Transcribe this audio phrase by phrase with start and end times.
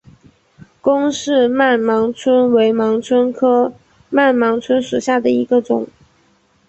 [0.81, 3.71] 龚氏曼盲蝽为盲蝽科
[4.09, 5.87] 曼盲蝽属下的一个种。